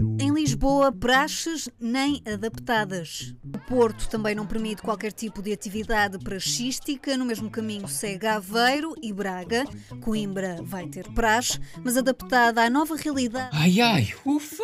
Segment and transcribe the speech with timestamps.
[0.00, 0.29] Doom.
[0.60, 3.34] Lisboa, praxes nem adaptadas.
[3.42, 7.16] O Porto também não permite qualquer tipo de atividade praxística.
[7.16, 9.64] No mesmo caminho segue Aveiro e Braga.
[10.02, 13.48] Coimbra vai ter praxe, mas adaptada à nova realidade.
[13.56, 14.62] Ai ai, ufa!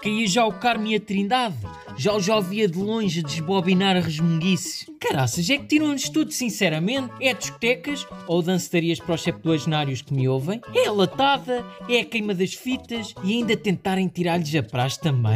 [0.00, 1.56] Caía já o Carmo e a Trindade.
[1.96, 4.86] Já o já via de longe desbobinar a resmunguice.
[5.00, 7.10] Caraças, é que tiram-nos tudo, sinceramente.
[7.20, 10.60] É discotecas ou dancetarias para os septuagenários que me ouvem.
[10.72, 15.31] É a latada, é a queima das fitas e ainda tentarem tirar-lhes a praxe também.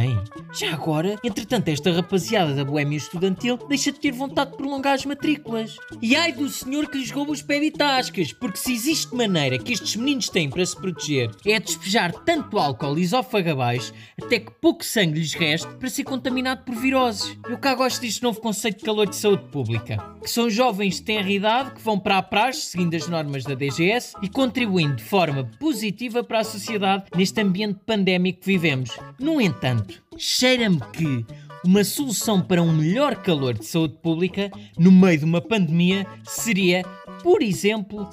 [0.53, 5.05] Já agora, entretanto, esta rapaziada da boémia estudantil deixa de ter vontade de prolongar as
[5.05, 5.77] matrículas.
[6.01, 9.95] E ai do senhor que lhes rouba os pebitascas, porque se existe maneira que estes
[9.95, 15.19] meninos têm para se proteger é despejar tanto álcool esófago abaixo até que pouco sangue
[15.19, 17.37] lhes reste para ser contaminado por viroses.
[17.47, 21.03] Eu cá gosto deste novo conceito de calor de saúde pública, que são jovens de
[21.03, 25.03] tenra idade que vão para a praxe, seguindo as normas da DGS, e contribuindo de
[25.03, 28.89] forma positiva para a sociedade neste ambiente pandémico que vivemos.
[29.19, 29.86] No entanto,
[30.17, 31.25] cheira-me que
[31.63, 36.83] uma solução para um melhor calor de saúde pública no meio de uma pandemia seria,
[37.21, 38.09] por exemplo,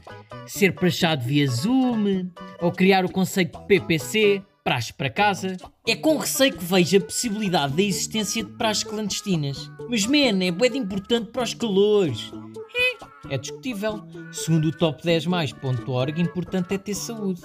[0.47, 2.31] ser prachado via Zoom
[2.61, 5.57] ou criar o conceito de PPC, praxe para casa.
[5.87, 9.71] É com receio que vejo a possibilidade da existência de praxes clandestinas.
[9.89, 12.33] Mas, man, é bem importante para os calores.
[13.29, 14.05] É, é discutível.
[14.33, 17.43] Segundo o top10mais.org, importante é ter saúde.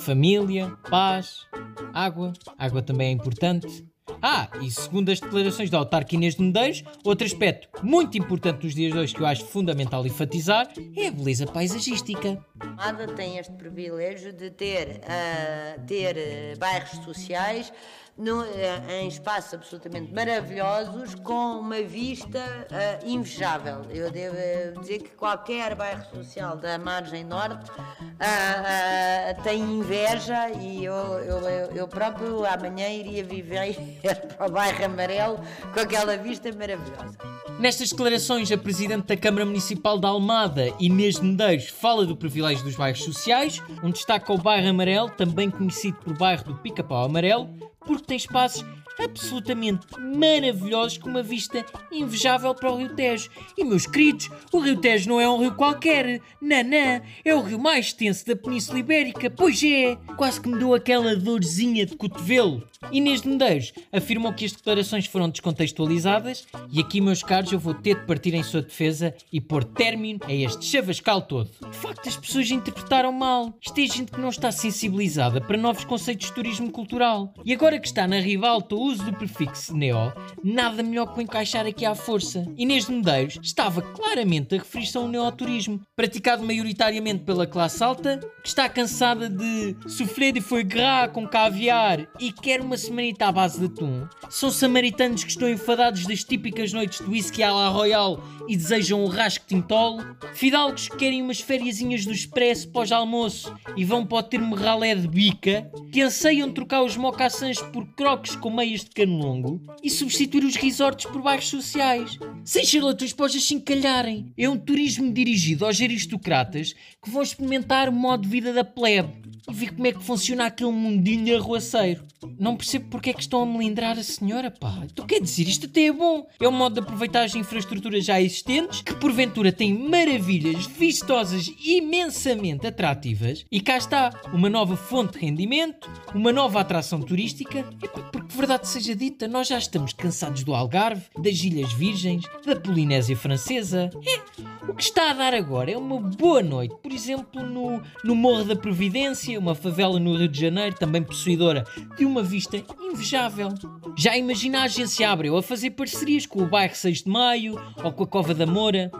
[0.00, 1.46] Família, paz,
[1.92, 2.32] água.
[2.58, 3.86] Água também é importante.
[4.24, 8.72] Ah, e segundo as declarações da autarca Inês de Medeiros, outro aspecto muito importante dos
[8.72, 12.38] dias de hoje que eu acho fundamental enfatizar é a beleza paisagística.
[12.60, 16.16] Almada tem este privilégio de ter, uh, ter
[16.54, 17.72] uh, bairros sociais
[18.16, 18.46] no, uh,
[18.90, 23.86] em espaços absolutamente maravilhosos com uma vista uh, invejável.
[23.90, 24.36] Eu devo
[24.80, 31.40] dizer que qualquer bairro social da margem norte uh, tem inveja e eu, eu,
[31.74, 33.76] eu próprio amanhã iria viver
[34.36, 35.40] para o bairro amarelo
[35.72, 37.16] com aquela vista maravilhosa.
[37.58, 42.74] Nestas declarações, a Presidente da Câmara Municipal da Almada, Inês Medeiros, fala do privilégio dos
[42.74, 48.04] bairros sociais, um destaque ao bairro Amarelo, também conhecido por bairro do Pica-Pau Amarelo, porque
[48.04, 48.64] tem espaços
[49.04, 53.30] absolutamente maravilhosos com uma vista invejável para o Rio Tejo.
[53.56, 57.58] E meus queridos, o Rio Tejo não é um rio qualquer, nanã, é o rio
[57.58, 62.66] mais extenso da Península Ibérica, pois é, quase que me deu aquela dorzinha de cotovelo.
[62.90, 67.74] Inês de Medeiros afirmou que as declarações foram descontextualizadas e aqui, meus caros, eu vou
[67.74, 71.50] ter de partir em sua defesa e pôr término a este chavascal todo.
[71.70, 73.54] De facto, as pessoas interpretaram mal.
[73.60, 77.32] Isto é gente que não está sensibilizada para novos conceitos de turismo cultural.
[77.44, 80.12] E agora que está na ribalta o uso do prefixo neo,
[80.44, 82.46] nada melhor que o encaixar aqui à força.
[82.58, 88.18] Inês de Medeiros estava claramente a referir-se a um neoturismo, praticado maioritariamente pela classe alta,
[88.42, 93.32] que está cansada de soufflé de foie gras com caviar e quer uma semanita à
[93.32, 94.06] base de atum.
[94.28, 99.02] São samaritanos que estão enfadados das típicas noites de whisky à la royal e desejam
[99.02, 100.00] um rasco tintol.
[100.34, 105.08] Fidalgos que querem umas fériasinhas do expresso pós-almoço e vão para o termo ralé de
[105.08, 110.44] bica, que anseiam trocar os mocassins por croques com meias de cano longo e substituir
[110.44, 112.18] os resorts por bairros sociais.
[112.44, 114.32] Sem charlatões para os achincalharem.
[114.36, 119.31] É um turismo dirigido aos aristocratas que vão experimentar o modo de vida da plebe
[119.48, 122.04] e ver como é que funciona aquele mundinho arruaceiro.
[122.38, 124.82] Não percebo porque é que estão a melindrar a senhora, pá.
[124.94, 126.26] Tu quer dizer, isto até é bom.
[126.40, 132.66] É um modo de aproveitar as infraestruturas já existentes, que porventura tem maravilhas vistosas imensamente
[132.66, 133.44] atrativas.
[133.50, 137.64] E cá está, uma nova fonte de rendimento, uma nova atração turística.
[138.12, 143.16] Porque, verdade seja dita, nós já estamos cansados do Algarve, das Ilhas Virgens, da Polinésia
[143.16, 143.90] Francesa.
[144.06, 148.14] É, o que está a dar agora é uma boa noite, por exemplo, no, no
[148.14, 151.64] Morro da Providência, uma favela no Rio de Janeiro, também possuidora
[151.96, 153.48] de uma vista invejável.
[153.96, 157.92] Já imagina a agência Abreu a fazer parcerias com o bairro 6 de Maio ou
[157.92, 158.90] com a Cova da Moura?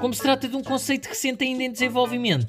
[0.00, 2.46] Como se trata de um conceito recente ainda em desenvolvimento,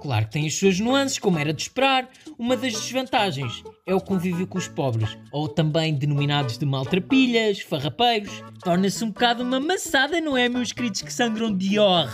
[0.00, 2.08] Claro que tem as suas nuances, como era de esperar.
[2.38, 8.42] Uma das desvantagens é o convívio com os pobres, ou também denominados de maltrapilhas, farrapeiros.
[8.62, 12.08] Torna-se um bocado uma maçada, não é, meus queridos que sangram de or?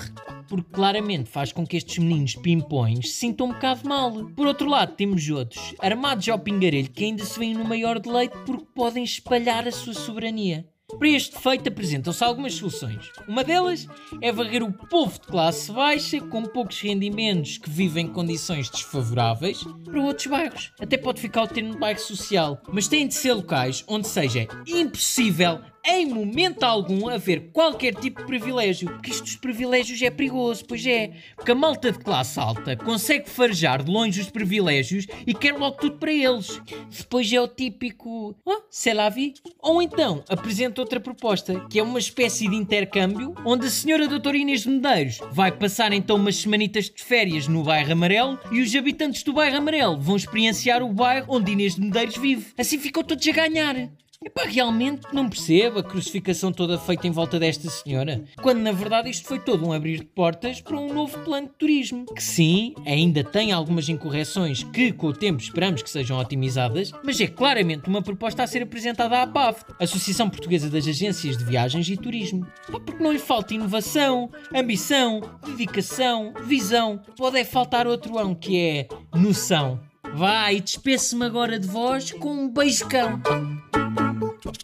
[0.49, 4.12] Porque claramente faz com que estes meninos pimpões se sintam um bocado mal.
[4.37, 8.37] Por outro lado, temos outros, armados ao pingarelho, que ainda se veem no maior deleite
[8.47, 10.67] porque podem espalhar a sua soberania.
[10.99, 13.11] Para este defeito apresentam-se algumas soluções.
[13.26, 13.87] Uma delas
[14.20, 19.64] é varrer o povo de classe baixa com poucos rendimentos que vive em condições desfavoráveis
[19.85, 20.73] para outros bairros.
[20.81, 25.61] Até pode ficar o termo bairro social, mas têm de ser locais onde seja impossível
[25.87, 28.89] em momento algum haver qualquer tipo de privilégio.
[28.89, 31.13] Porque isto dos privilégios é perigoso, pois é.
[31.37, 35.77] Porque a malta de classe alta consegue farejar de longe os privilégios e quer logo
[35.77, 36.61] tudo para eles.
[36.91, 39.35] Depois é o típico, oh, c'est la vie.
[39.61, 44.37] Ou então apresenta outra proposta, que é uma espécie de intercâmbio, onde a senhora doutora
[44.37, 49.23] Inês Medeiros vai passar então umas semanitas de férias no bairro Amarelo e os habitantes
[49.23, 52.47] do bairro Amarelo vão experienciar o bairro onde Inês de Medeiros vive.
[52.57, 53.91] Assim ficou todos a ganhar.
[54.25, 59.11] Epá, realmente não percebo a crucificação toda feita em volta desta senhora, quando na verdade
[59.11, 62.75] isto foi todo um abrir de portas para um novo plano de turismo, que sim,
[62.87, 67.87] ainda tem algumas incorreções que com o tempo esperamos que sejam otimizadas, mas é claramente
[67.87, 72.47] uma proposta a ser apresentada à PAF, Associação Portuguesa das Agências de Viagens e Turismo.
[72.73, 78.59] Pá, porque não lhe falta inovação, ambição, dedicação, visão, pode é faltar outro ão que
[78.59, 79.79] é noção.
[80.15, 83.21] Vai, despeço-me agora de vós com um beijocão.
[83.25, 83.54] Thank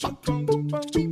[0.02, 1.09] Boom, boom, boom.